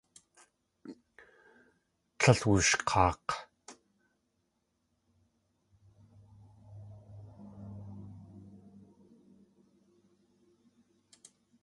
[2.19, 3.29] Tlél wushk̲aak̲.